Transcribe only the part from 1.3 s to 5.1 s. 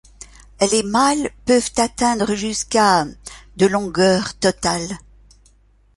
peuvent atteindre jusqu'à de longueur totale.